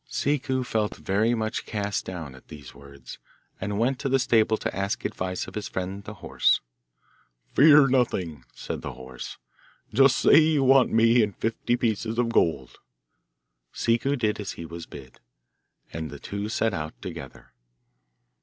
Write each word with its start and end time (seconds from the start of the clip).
Ciccu 0.09 0.63
felt 0.65 0.95
very 0.95 1.35
much 1.35 1.63
cast, 1.67 2.05
down 2.05 2.33
at 2.33 2.47
these 2.47 2.73
words, 2.73 3.19
and 3.59 3.77
went 3.77 3.99
to 3.99 4.09
the 4.09 4.17
stable 4.17 4.57
to 4.57 4.75
ask 4.75 5.05
advice 5.05 5.45
of 5.45 5.53
his 5.53 5.67
friend 5.67 6.05
the 6.05 6.15
horse. 6.15 6.59
'Fear 7.53 7.85
nothing,' 7.87 8.43
said 8.51 8.81
the 8.81 8.93
horse; 8.93 9.37
'just 9.93 10.17
say 10.17 10.39
you 10.39 10.63
want 10.63 10.91
me 10.91 11.21
and 11.21 11.35
fifty 11.37 11.77
pieces 11.77 12.17
of 12.17 12.29
gold.' 12.29 12.79
Ciccu 13.75 14.15
did 14.17 14.39
as 14.39 14.53
he 14.53 14.65
was 14.65 14.87
bid, 14.87 15.19
and 15.93 16.09
the 16.09 16.17
two 16.17 16.49
set 16.49 16.73
out 16.73 16.99
together. 17.03 17.53